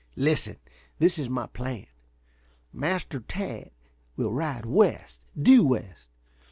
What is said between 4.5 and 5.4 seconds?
west,